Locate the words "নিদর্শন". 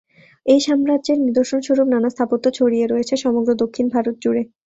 1.25-1.59